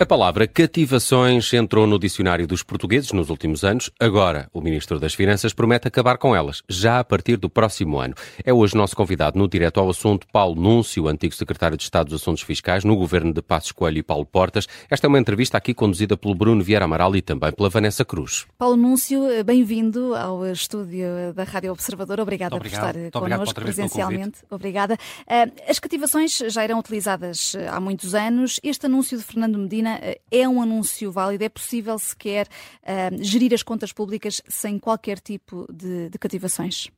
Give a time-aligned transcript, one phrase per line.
[0.00, 3.90] A palavra cativações entrou no dicionário dos portugueses nos últimos anos.
[4.00, 8.14] Agora, o Ministro das Finanças promete acabar com elas, já a partir do próximo ano.
[8.42, 12.22] É hoje nosso convidado no Direto ao Assunto, Paulo Núncio, antigo Secretário de Estado dos
[12.22, 14.66] Assuntos Fiscais, no governo de Passos Coelho e Paulo Portas.
[14.88, 18.46] Esta é uma entrevista aqui conduzida pelo Bruno Vieira Amaral e também pela Vanessa Cruz.
[18.56, 22.20] Paulo Núncio, bem-vindo ao estúdio da Rádio Observador.
[22.20, 24.38] Obrigada por estar connosco presencialmente.
[24.48, 24.96] Obrigada.
[25.28, 28.58] Eh, as cativações já eram utilizadas eh, há muitos anos.
[28.62, 31.44] Este anúncio de Fernando Medina eh, é um anúncio válido?
[31.44, 32.46] É possível sequer
[32.82, 36.88] uh, gerir as contas públicas sem qualquer tipo de, de cativações?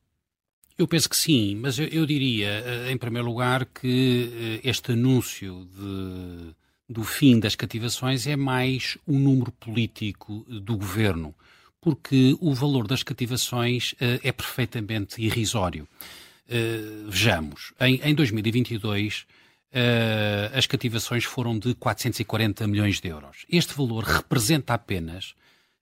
[0.77, 5.67] Eu penso que sim, mas eu, eu diria, eh, em primeiro lugar, que este anúncio
[5.75, 6.55] de,
[6.89, 11.35] do fim das cativações é mais um número político do governo,
[11.79, 15.87] porque o valor das cativações é perfeitamente irrisório.
[17.07, 19.27] Vejamos, em, em 2022
[19.73, 23.45] uh, as cativações foram de 440 milhões de euros.
[23.49, 25.35] Este valor representa apenas uh,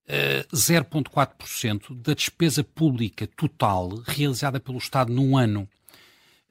[0.07, 5.67] eh, 0,4% da despesa pública total realizada pelo Estado num ano.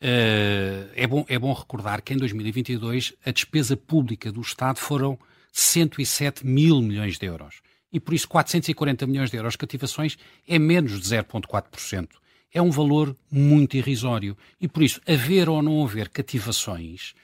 [0.02, 5.18] Uh, é, bom, é bom recordar que em 2022 a despesa pública do Estado foram
[5.52, 7.60] 107 mil milhões de euros.
[7.92, 10.16] E por isso 440 milhões de euros de cativações
[10.46, 12.08] é menos de 0,4%.
[12.52, 14.36] É um valor muito irrisório.
[14.60, 17.14] E por isso, haver ou não haver cativações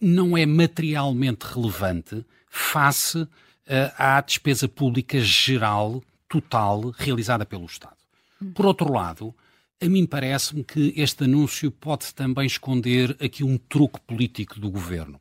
[0.00, 3.26] não é materialmente relevante face
[3.66, 7.96] eh, à despesa pública geral, total, realizada pelo Estado.
[8.54, 9.34] Por outro lado,
[9.80, 15.20] a mim parece-me que este anúncio pode também esconder aqui um truque político do governo.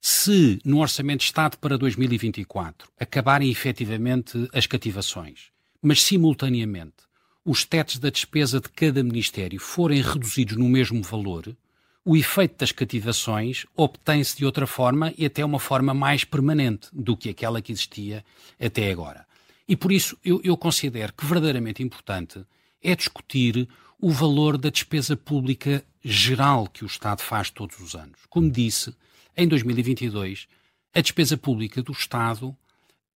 [0.00, 5.50] Se no Orçamento de Estado para 2024 acabarem efetivamente as cativações,
[5.82, 7.04] mas simultaneamente
[7.44, 11.56] os tetos da despesa de cada Ministério forem reduzidos no mesmo valor,
[12.04, 17.16] o efeito das cativações obtém-se de outra forma e até uma forma mais permanente do
[17.16, 18.24] que aquela que existia
[18.60, 19.26] até agora.
[19.66, 22.44] E por isso eu, eu considero que verdadeiramente importante
[22.82, 23.66] é discutir
[23.98, 28.18] o valor da despesa pública geral que o Estado faz todos os anos.
[28.28, 28.94] Como disse,
[29.34, 30.46] em 2022,
[30.94, 32.54] a despesa pública do Estado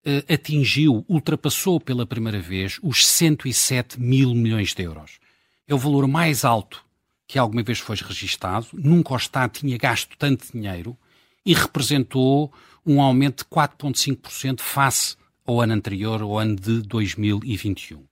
[0.03, 5.19] eh, atingiu, ultrapassou pela primeira vez os 107 mil milhões de euros.
[5.67, 6.83] É o valor mais alto
[7.29, 10.97] que alguma vez foi registado, nunca o Estado tinha gasto tanto dinheiro
[11.45, 12.51] e representou
[12.85, 15.15] um aumento de 4,5% face
[15.47, 18.03] ao ano anterior, ao ano de 2021.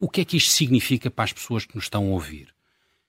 [0.00, 2.48] O que é que isto significa para as pessoas que nos estão a ouvir?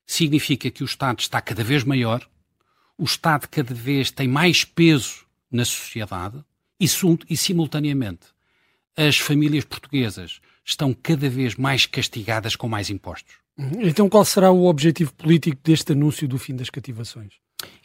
[0.06, 2.28] Significa que o Estado está cada vez maior,
[2.98, 6.44] o Estado cada vez tem mais peso na sociedade
[6.78, 6.86] e,
[7.30, 8.28] e simultaneamente,
[8.98, 13.43] as famílias portuguesas estão cada vez mais castigadas com mais impostos.
[13.58, 17.34] Então, qual será o objetivo político deste anúncio do fim das cativações?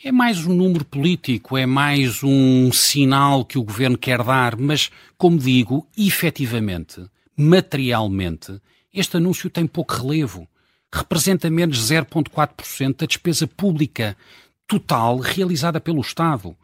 [0.03, 4.91] É mais um número político, é mais um sinal que o governo quer dar, mas,
[5.17, 7.05] como digo, efetivamente,
[7.37, 8.61] materialmente,
[8.93, 10.49] este anúncio tem pouco relevo.
[10.93, 14.17] Representa menos 0,4% da despesa pública
[14.67, 16.57] total realizada pelo Estado.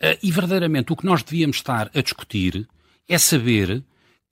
[0.00, 2.68] Eh, e verdadeiramente o que nós devíamos estar a discutir
[3.08, 3.82] é saber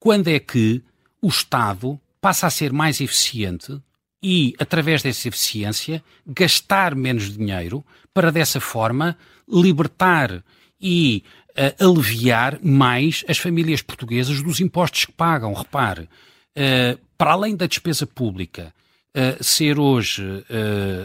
[0.01, 0.83] quando é que
[1.23, 3.81] o Estado passa a ser mais eficiente
[4.23, 9.17] e, através dessa eficiência, gastar menos dinheiro para, dessa forma,
[9.49, 10.43] libertar
[10.81, 15.53] e uh, aliviar mais as famílias portuguesas dos impostos que pagam.
[15.53, 18.75] Repare, uh, para além da despesa pública
[19.15, 20.23] uh, ser hoje,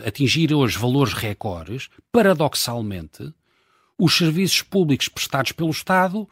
[0.06, 3.34] atingir hoje valores recordes, paradoxalmente,
[3.98, 6.28] os serviços públicos prestados pelo Estado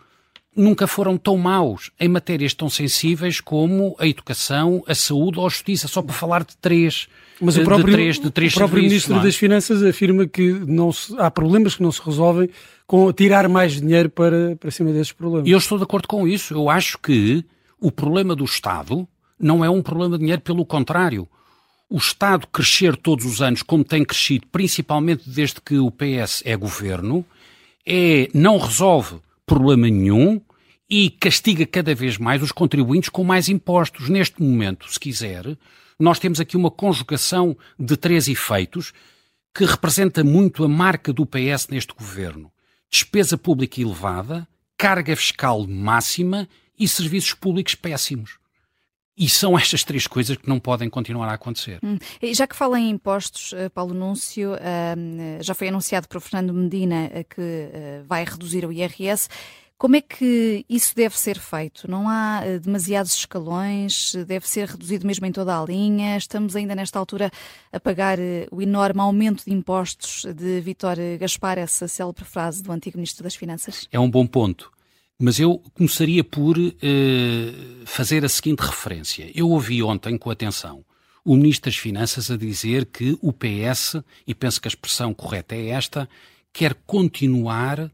[0.60, 5.50] nunca foram tão maus em matérias tão sensíveis como a educação, a saúde ou a
[5.50, 7.08] justiça, só para falar de três.
[7.40, 9.24] Mas o próprio, de três, de três o próprio Ministro é?
[9.24, 12.50] das Finanças afirma que não se, há problemas que não se resolvem
[12.86, 15.48] com tirar mais dinheiro para, para cima desses problemas.
[15.48, 16.54] E eu estou de acordo com isso.
[16.54, 17.46] Eu acho que
[17.80, 19.08] o problema do Estado
[19.40, 21.28] não é um problema de dinheiro, pelo contrário.
[21.90, 26.56] O Estado crescer todos os anos, como tem crescido, principalmente desde que o PS é
[26.56, 27.26] governo,
[27.86, 29.16] é, não resolve
[29.46, 30.42] problema nenhum
[30.90, 34.10] e castiga cada vez mais os contribuintes com mais impostos.
[34.10, 35.58] Neste momento, se quiser,
[36.00, 38.92] nós temos aqui uma conjugação de três efeitos
[39.54, 42.52] que representa muito a marca do PS neste governo:
[42.90, 44.48] despesa pública elevada,
[44.78, 46.48] carga fiscal máxima
[46.78, 48.40] e serviços públicos péssimos.
[49.18, 51.80] E são estas três coisas que não podem continuar a acontecer.
[51.84, 51.98] Hum.
[52.32, 57.10] Já que fala em impostos, eh, Paulo Núncio, hum, já foi anunciado por Fernando Medina
[57.12, 59.28] eh, que eh, vai reduzir o IRS.
[59.80, 61.90] Como é que isso deve ser feito?
[61.90, 64.14] Não há uh, demasiados escalões?
[64.28, 66.18] Deve ser reduzido mesmo em toda a linha?
[66.18, 67.32] Estamos ainda nesta altura
[67.72, 68.22] a pagar uh,
[68.52, 73.36] o enorme aumento de impostos de Vítor Gaspar, essa célebre frase do antigo Ministro das
[73.36, 73.88] Finanças?
[73.90, 74.70] É um bom ponto.
[75.18, 76.72] Mas eu começaria por uh,
[77.86, 79.32] fazer a seguinte referência.
[79.34, 80.84] Eu ouvi ontem com atenção
[81.24, 83.96] o Ministro das Finanças a dizer que o PS,
[84.28, 86.10] e penso que a expressão correta é esta,
[86.52, 87.90] quer continuar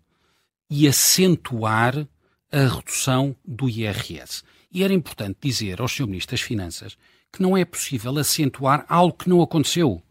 [0.69, 2.07] e acentuar
[2.51, 4.43] a redução do IRS.
[4.71, 6.07] E era importante dizer ao Sr.
[6.07, 6.97] Ministro das Finanças
[7.31, 10.01] que não é possível acentuar algo que não aconteceu.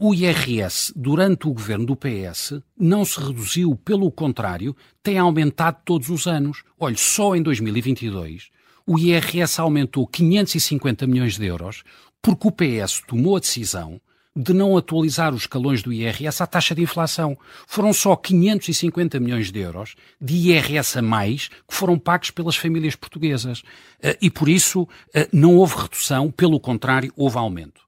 [0.00, 6.08] O IRS, durante o governo do PS, não se reduziu, pelo contrário, tem aumentado todos
[6.08, 6.62] os anos.
[6.78, 8.50] Olhe, só em 2022
[8.88, 11.84] o IRS aumentou 550 milhões de euros
[12.22, 14.00] porque o PS tomou a decisão
[14.40, 17.36] de não atualizar os escalões do IRS à taxa de inflação.
[17.66, 22.94] Foram só 550 milhões de euros de IRS a mais que foram pagos pelas famílias
[22.94, 23.64] portuguesas.
[24.00, 27.80] Eh, e por isso eh, não houve redução, pelo contrário, houve aumento.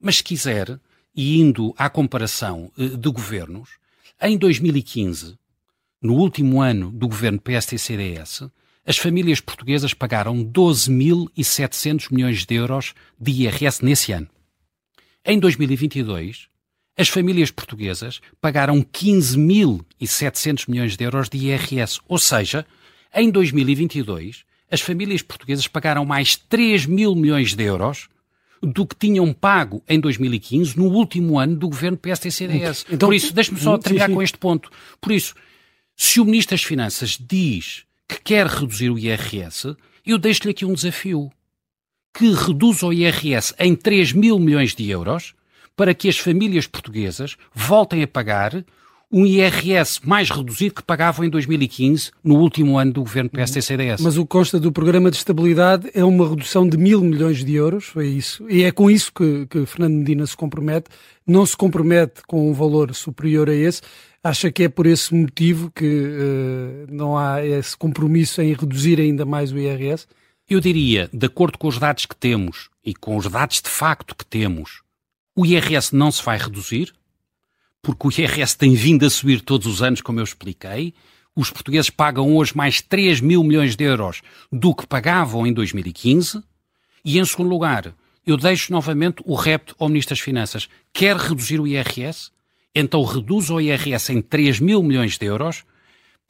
[0.00, 0.80] Mas se quiser,
[1.14, 3.70] e indo à comparação eh, de governos,
[4.20, 5.38] em 2015,
[6.02, 8.50] no último ano do governo PST-CDS,
[8.84, 14.28] as famílias portuguesas pagaram 12.700 milhões de euros de IRS nesse ano.
[15.24, 16.48] Em 2022,
[16.98, 22.66] as famílias portuguesas pagaram 15.700 milhões de euros de IRS, ou seja,
[23.14, 28.08] em 2022, as famílias portuguesas pagaram mais 3 mil milhões de euros
[28.60, 32.86] do que tinham pago em 2015, no último ano do governo PST-CDS.
[32.90, 34.70] Então, Por isso, deixe-me só terminar com este ponto.
[35.00, 35.34] Por isso,
[35.96, 40.74] se o Ministro das Finanças diz que quer reduzir o IRS, eu deixo-lhe aqui um
[40.74, 41.30] desafio
[42.12, 45.34] que reduz o IRS em 3 mil milhões de euros
[45.76, 48.64] para que as famílias portuguesas voltem a pagar
[49.12, 54.00] um IRS mais reduzido que pagavam em 2015, no último ano do governo PST-CDS.
[54.00, 57.54] Mas o que consta do programa de estabilidade é uma redução de mil milhões de
[57.54, 58.48] euros, foi isso.
[58.48, 60.88] E é com isso que, que Fernando Medina se compromete.
[61.26, 63.82] Não se compromete com um valor superior a esse.
[64.24, 69.26] Acha que é por esse motivo que uh, não há esse compromisso em reduzir ainda
[69.26, 70.06] mais o IRS?
[70.48, 74.14] Eu diria, de acordo com os dados que temos e com os dados de facto
[74.14, 74.82] que temos,
[75.34, 76.92] o IRS não se vai reduzir,
[77.80, 80.94] porque o IRS tem vindo a subir todos os anos, como eu expliquei.
[81.34, 84.20] Os portugueses pagam hoje mais 3 mil milhões de euros
[84.52, 86.42] do que pagavam em 2015.
[87.04, 87.94] E, em segundo lugar,
[88.26, 90.68] eu deixo novamente o repto ao Ministro das Finanças.
[90.92, 92.30] Quer reduzir o IRS?
[92.74, 95.64] Então reduz o IRS em 3 mil milhões de euros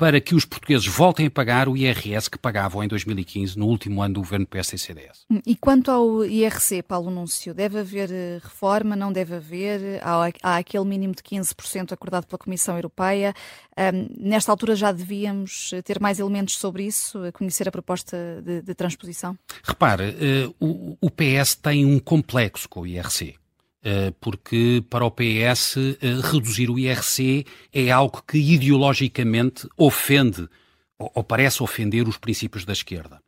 [0.02, 4.02] para que os portugueses voltem a pagar o IRS que pagavam em 2015, no último
[4.02, 5.26] ano do governo PSD-CDS.
[5.30, 10.00] Hum, e quanto ao IRC, Paulo Núncio, deve haver eh, reforma, não deve haver?
[10.02, 13.32] Há, há aquele mínimo de 15% acordado pela Comissão Europeia.
[13.78, 18.74] Um, nesta altura já devíamos ter mais elementos sobre isso, conhecer a proposta de, de
[18.74, 19.38] transposição?
[19.62, 20.16] Repare,
[20.50, 23.36] uh, o, o PS tem um complexo com o IRC.
[23.84, 30.48] Eh, porque para o PS eh, reduzir o IRC é algo que ideologicamente ofende
[30.96, 33.20] ou parece ofender os princípios da esquerda.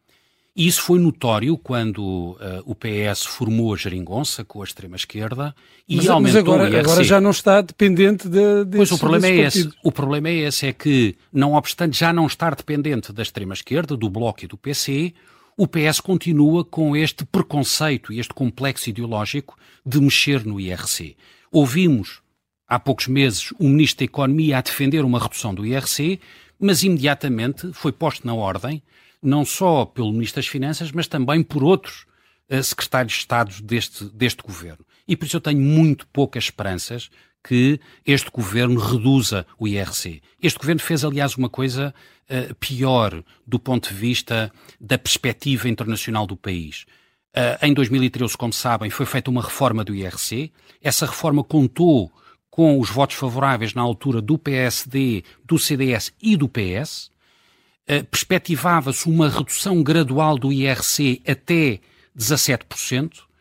[0.55, 5.53] E isso foi notório quando uh, o PS formou a geringonça com a extrema-esquerda
[5.89, 6.79] e mas, aumentou mas agora, o IRC.
[6.79, 9.71] agora já não está dependente de, desse, Pois o problema é esse.
[9.83, 14.09] O problema é esse, é que, não obstante já não estar dependente da extrema-esquerda, do
[14.09, 15.12] Bloco e do PC,
[15.56, 21.17] o PS continua com este preconceito e este complexo ideológico de mexer no IRC.
[21.51, 22.20] Ouvimos
[22.67, 26.19] há poucos meses o Ministro da Economia a defender uma redução do IRC,
[26.58, 28.82] mas imediatamente foi posto na ordem,
[29.23, 32.06] não só pelo Ministro das Finanças, mas também por outros
[32.51, 34.84] uh, secretários de Estado deste, deste governo.
[35.06, 37.11] E por isso eu tenho muito poucas esperanças
[37.46, 40.22] que este governo reduza o IRC.
[40.43, 46.27] Este governo fez, aliás, uma coisa uh, pior do ponto de vista da perspectiva internacional
[46.27, 46.86] do país.
[47.36, 50.51] Uh, em 2013, como sabem, foi feita uma reforma do IRC.
[50.82, 52.10] Essa reforma contou
[52.51, 57.10] com os votos favoráveis na altura do PSD, do CDS e do PS.
[57.86, 61.81] Uh, perspectivava-se uma redução gradual do IRC até
[62.17, 63.33] 17%.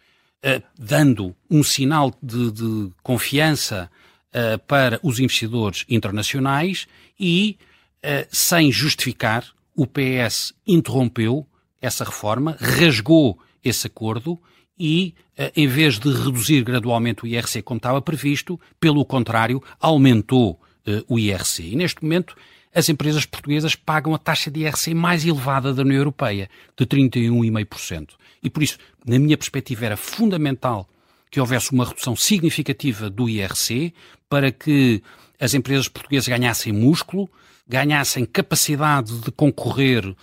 [0.44, 3.90] Uh, dando um sinal de, de confiança
[4.28, 6.86] uh, para os investidores internacionais
[7.18, 7.58] e,
[8.04, 11.48] uh, sem justificar, o PS interrompeu
[11.82, 14.38] essa reforma, rasgou esse acordo
[14.78, 15.16] e,
[15.56, 20.60] em vez de reduzir gradualmente o IRC como estava previsto, pelo contrário, aumentou
[21.08, 21.72] o IRC.
[21.72, 22.36] E neste momento,
[22.74, 28.10] as empresas portuguesas pagam a taxa de IRC mais elevada da União Europeia, de 31,5%.
[28.42, 30.90] E por isso, na minha perspectiva, era fundamental
[31.30, 33.94] que houvesse uma redução significativa do IRC
[34.30, 35.02] para que
[35.40, 37.30] as empresas portuguesas ganhassem músculo,
[37.68, 40.16] ganhassem capacidade de concorrer uh,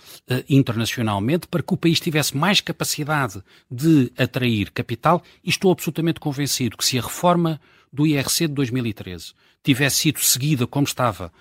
[0.47, 5.23] internacionalmente, para que o país tivesse mais capacidade de atrair capital.
[5.43, 7.59] E estou absolutamente convencido que se a reforma
[7.91, 11.31] do IRC de 2013 tivesse sido seguida como estava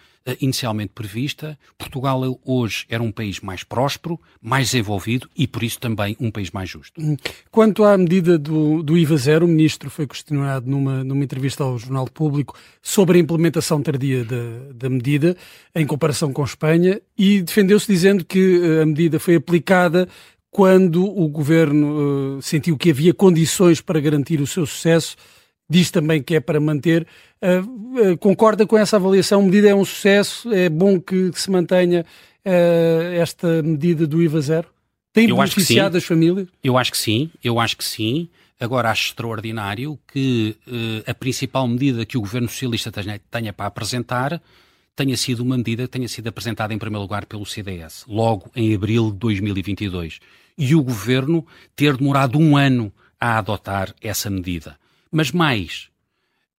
[0.40, 1.58] inicialmente prevista.
[1.78, 6.50] Portugal hoje era um país mais próspero, mais desenvolvido e, por isso, também um país
[6.50, 7.00] mais justo.
[7.00, 7.16] Hum.
[7.50, 11.78] Quanto à medida do, do IVA zero, o ministro foi questionado numa, numa entrevista ao
[11.78, 15.36] Jornal Público sobre a implementação tardia da, da medida,
[15.74, 20.08] em comparação com Espanha, e defendeu-se dizendo que a medida foi aplicada
[20.50, 25.16] quando o governo uh, sentiu que havia condições para garantir o seu sucesso,
[25.70, 27.06] diz também que é para manter.
[27.40, 29.40] Uh, uh, concorda com essa avaliação?
[29.40, 30.52] A medida é um sucesso?
[30.52, 32.04] É bom que, que se mantenha
[32.42, 34.68] esta medida do IVA zero?
[35.12, 36.48] Tem eu beneficiado as famílias?
[36.64, 38.28] Eu acho que sim, eu acho que sim.
[38.58, 40.56] Agora acho extraordinário que
[41.06, 44.40] a principal medida que o governo socialista tenha, tenha para apresentar
[44.96, 48.74] tenha sido uma medida que tenha sido apresentada em primeiro lugar pelo CDS, logo em
[48.74, 50.18] abril de 2022
[50.60, 54.78] e o governo ter demorado um ano a adotar essa medida.
[55.10, 55.88] Mas mais,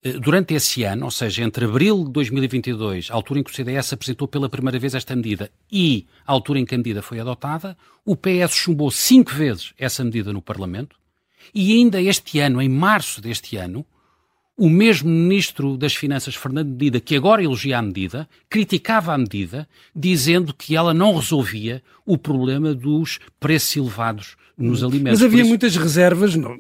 [0.03, 3.53] eh, durante esse ano, ou seja, entre abril de 2022, a altura em que o
[3.53, 7.19] CDS apresentou pela primeira vez esta medida, e a altura em que a medida foi
[7.19, 10.97] adotada, o PS chumbou cinco vezes essa medida no Parlamento,
[11.53, 13.85] e ainda este ano, em março deste ano,
[14.57, 19.67] o mesmo ministro das Finanças, Fernando Medida, que agora elogia a medida, criticava a medida,
[19.95, 25.19] dizendo que ela não resolvia o problema dos preços elevados nos alimentos.
[25.19, 25.49] Mas havia isso...
[25.49, 26.57] muitas reservas, não,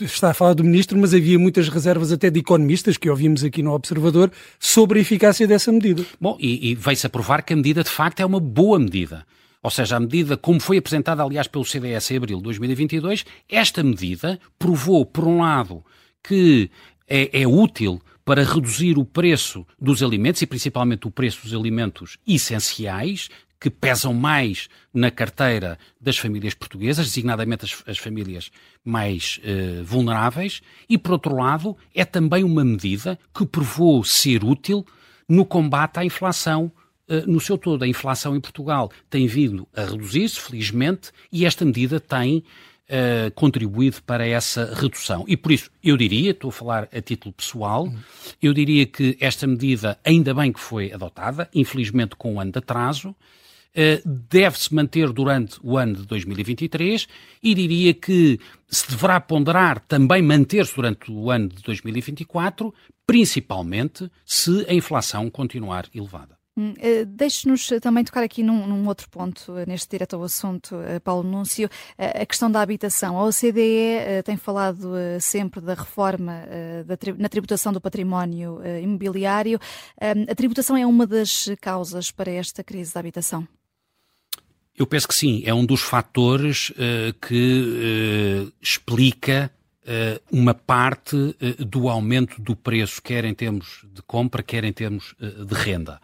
[0.00, 3.62] está a falar do ministro, mas havia muitas reservas até de economistas, que ouvimos aqui
[3.62, 6.04] no Observador, sobre a eficácia dessa medida.
[6.20, 9.24] Bom, e, e veio-se a provar que a medida de facto é uma boa medida.
[9.62, 13.82] Ou seja, a medida, como foi apresentada, aliás, pelo CDS em abril de 2022, esta
[13.82, 15.82] medida provou, por um lado,
[16.22, 16.70] que
[17.08, 22.16] é, é útil para reduzir o preço dos alimentos e principalmente o preço dos alimentos
[22.26, 23.28] essenciais,
[23.60, 28.50] que pesam mais na carteira das famílias portuguesas, designadamente as, as famílias
[28.84, 34.84] mais eh, vulneráveis, e por outro lado, é também uma medida que provou ser útil
[35.26, 36.70] no combate à inflação
[37.08, 37.82] eh, no seu todo.
[37.82, 42.44] A inflação em Portugal tem vindo a reduzir-se, felizmente, e esta medida tem
[42.88, 45.24] uh, contribuído para essa redução.
[45.26, 47.92] E por isso, eu diria, estou a falar a título pessoal,
[48.42, 52.58] eu diria que esta medida, ainda bem que foi adotada, infelizmente com um ano de
[52.58, 53.14] atraso,
[53.76, 57.08] Uh, deve-se manter durante o ano de 2023
[57.42, 58.38] e diria que
[58.68, 62.72] se deverá ponderar também manter-se durante o ano de 2024,
[63.04, 66.38] principalmente se a inflação continuar elevada.
[66.56, 70.76] Hum, eh, deixe-nos também tocar aqui num, num, outro ponto, eh, neste direto ao assunto,
[70.82, 71.68] eh, Paulo Núncio,
[71.98, 73.18] a questão da habitação.
[73.18, 76.44] A OCDE tem falado sempre da reforma
[77.18, 79.58] na tributação do património imobiliário.
[80.00, 83.46] A tributação é uma das causas para esta crise da habitação?
[84.76, 86.72] Eu penso que sim, é um dos fatores
[87.20, 89.50] que explica
[90.30, 91.16] uma parte
[91.58, 96.00] do aumento do preço, quer em termos de compra, quer em termos de renda.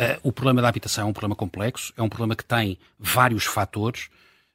[0.00, 3.44] Uh, o problema da habitação é um problema complexo, é um problema que tem vários
[3.44, 4.08] fatores.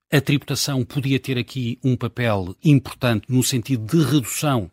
[0.09, 4.71] A tributação podia ter aqui um papel importante no sentido de redução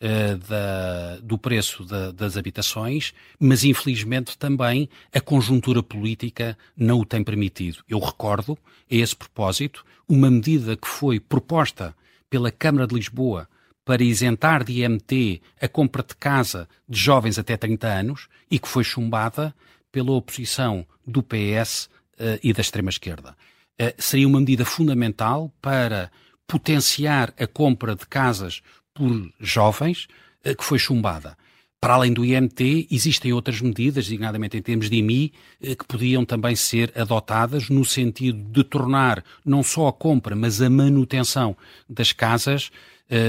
[0.00, 7.04] uh, da, do preço da, das habitações, mas infelizmente também a conjuntura política não o
[7.04, 7.82] tem permitido.
[7.88, 8.56] Eu recordo,
[8.88, 11.96] a esse propósito, uma medida que foi proposta
[12.30, 13.48] pela Câmara de Lisboa
[13.84, 18.68] para isentar de IMT a compra de casa de jovens até 30 anos e que
[18.68, 19.54] foi chumbada
[19.96, 21.88] pela oposição do PS uh,
[22.18, 23.34] eh, e da extrema-esquerda.
[23.80, 26.10] Uh, seria uma medida fundamental para
[26.46, 28.60] potenciar a compra de casas
[28.92, 30.06] por jovens,
[30.44, 31.34] uh, que foi chumbada.
[31.80, 36.54] Para além do IMT, existem outras medidas, designadamente em termos de IMI, que podiam também
[36.54, 41.56] ser adotadas no sentido de tornar não só a compra, mas a manutenção
[41.88, 42.70] das casas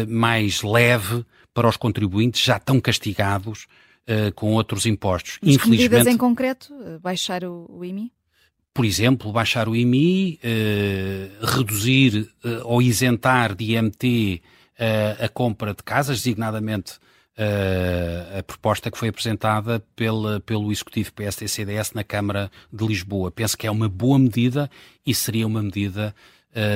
[0.08, 3.68] mais leve para os contribuintes já tão castigados
[4.08, 5.38] uh, com outros impostos.
[5.42, 6.74] Mas Infelizmente, medidas em concreto?
[6.74, 8.12] Eh, baixar o, o IMI?
[8.74, 14.42] Por exemplo, baixar o IMI, uh, eh, reduzir uh, ou isentar de IMT
[15.20, 17.00] a compra de casas, designadamente
[18.38, 23.32] a proposta que foi apresentada pela, pelo Executivo PSD-CDS na Câmara de Lisboa.
[23.32, 24.70] Penso que é uma boa medida
[25.04, 26.14] e seria uma medida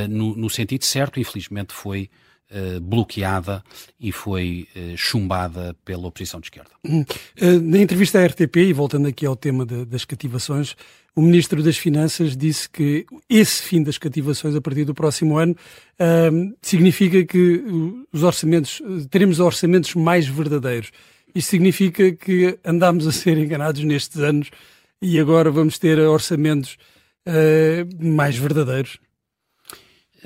[0.09, 2.11] no, no sentido certo, infelizmente foi eh,
[2.81, 3.63] bloqueada
[3.99, 6.71] e foi uh, chumbada pela oposição de esquerda.
[6.83, 10.75] Uh, na entrevista à RTP, e voltando aqui ao tema de, das cativações,
[11.15, 15.55] o Ministro das Finanças disse que esse fim das cativações a partir do próximo ano
[16.61, 17.61] significa que
[18.13, 20.89] os orçamentos, teremos orçamentos mais verdadeiros.
[21.35, 24.51] Isto significa que andámos a ser enganados nestes anos
[25.01, 26.77] e agora vamos ter orçamentos
[27.99, 28.97] mais verdadeiros.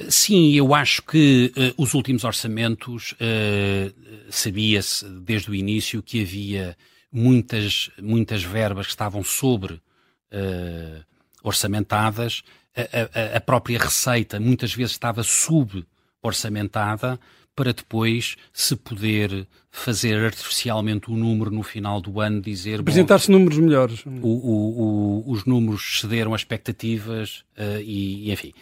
[0.10, 3.94] Sim, eu acho que uh, os últimos orçamentos uh,
[4.30, 6.78] sabia-se desde o início que havia
[7.12, 11.04] muitas, muitas verbas que estavam sobre uh,
[11.42, 12.44] orçamentadas,
[12.76, 17.18] a, a, a, própria receita muitas vezes estava suborçamentada
[17.56, 22.82] para depois se poder fazer artificialmente o número no final do ano, dizer...
[22.82, 24.06] Apresentar-se números melhores.
[24.06, 27.46] O, o, o, os números cederam as expectativas
[27.82, 28.54] e, e, enfim,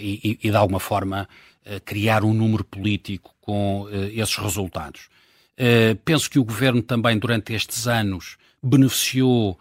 [0.00, 1.28] e, e, de alguma forma
[1.66, 5.08] uh, criar um número político com esses resultados.
[6.04, 9.58] penso que o Governo também, durante estes anos, beneficiou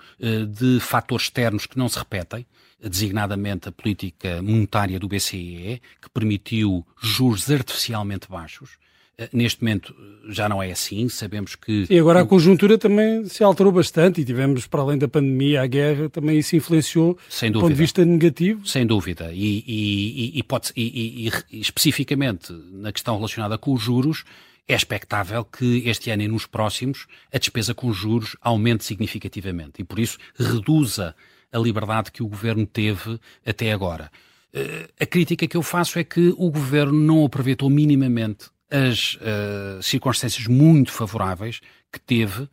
[0.48, 2.46] de fatores externos que não se repetem,
[2.80, 8.78] designadamente a política monetária do BCE, que permitiu juros artificialmente baixos.
[9.18, 11.86] Eh, neste momento eh, já não é assim, sabemos que.
[11.90, 15.68] E agora a conjuntura também se alterou bastante e tivemos, para além da pandemia, a
[15.68, 18.66] guerra, também isso influenciou Sem do ponto de vista negativo.
[18.66, 19.32] Sem dúvida.
[19.34, 24.24] E, e, e, pode, e, e, especificamente na questão relacionada com os juros,
[24.68, 29.84] é expectável que este ano e nos próximos a despesa com juros aumente significativamente e
[29.84, 31.16] por isso reduza
[31.52, 34.10] a liberdade que o governo teve até agora.
[34.54, 39.84] Eh, a crítica que eu faço é que o governo não aproveitou minimamente as uh,
[39.84, 41.60] circunstâncias muito favoráveis
[41.92, 42.48] que teve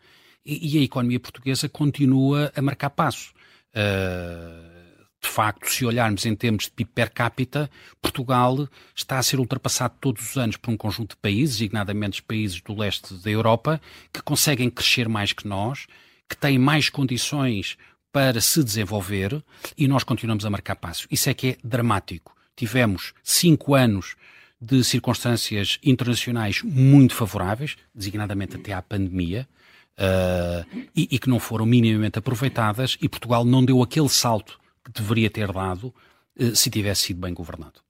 [0.44, 3.32] e, e, a economia portuguesa continua a marcar passo.
[3.74, 4.78] Uh,
[5.20, 7.70] de facto, se olharmos em termos de PIB per capita,
[8.00, 12.20] Portugal está a ser ultrapassado todos os anos por um conjunto de países, designadamente os
[12.20, 13.80] países do leste da Europa,
[14.12, 15.86] que conseguem crescer mais que nós,
[16.28, 17.76] que têm mais condições
[18.12, 19.42] para se desenvolver
[19.76, 21.06] e nós continuamos a marcar passos.
[21.10, 22.34] Isso é que é dramático.
[22.56, 24.16] Tivemos cinco anos
[24.60, 29.48] de circunstâncias internacionais muito favoráveis, designadamente até à pandemia,
[29.98, 34.90] uh, e, e, que não foram minimamente aproveitadas, e Portugal não deu aquele salto que
[34.90, 35.94] deveria ter dado
[36.38, 37.80] uh, se tivesse sido bem governado.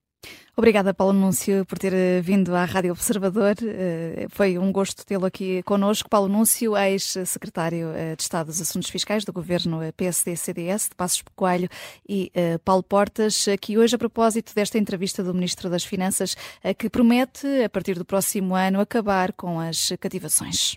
[0.58, 3.54] Obrigada, Paulo Núncio, por ter eh, vindo à Rádio Observador.
[3.62, 6.10] Eh, foi um gosto tê-lo aqui connosco.
[6.10, 11.68] Paulo Núncio, ex-secretário eh, de Estado dos Assuntos Fiscais do governo PSD-CDS de Passos Coelho
[12.08, 12.32] e
[12.64, 16.36] Paulo Portas, aqui hoje a propósito desta entrevista do Ministro das Finanças,
[16.76, 20.76] que promete, a partir do próximo ano, acabar com as cativações.